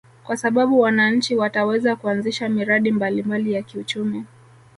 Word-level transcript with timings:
Kwa 0.23 0.37
sababu 0.37 0.79
wananchi 0.79 1.35
wataweza 1.35 1.95
kuanzisha 1.95 2.49
miradi 2.49 2.91
mbalimbali 2.91 3.53
ya 3.53 3.61
kiuchumi 3.61 4.25